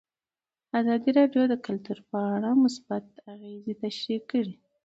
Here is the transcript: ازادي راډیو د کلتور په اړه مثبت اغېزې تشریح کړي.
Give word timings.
ازادي 0.79 1.09
راډیو 1.19 1.43
د 1.49 1.53
کلتور 1.65 1.97
په 2.09 2.17
اړه 2.35 2.49
مثبت 2.63 3.05
اغېزې 3.33 3.73
تشریح 3.83 4.21
کړي. 4.31 4.53